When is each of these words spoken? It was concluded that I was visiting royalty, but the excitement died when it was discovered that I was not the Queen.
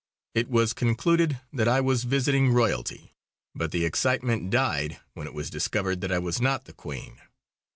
It 0.33 0.49
was 0.49 0.73
concluded 0.73 1.39
that 1.53 1.67
I 1.67 1.79
was 1.79 2.05
visiting 2.05 2.49
royalty, 2.49 3.13
but 3.53 3.69
the 3.69 3.85
excitement 3.85 4.49
died 4.49 4.99
when 5.13 5.27
it 5.27 5.33
was 5.35 5.51
discovered 5.51 6.01
that 6.01 6.11
I 6.11 6.17
was 6.17 6.41
not 6.41 6.65
the 6.65 6.73
Queen. 6.73 7.21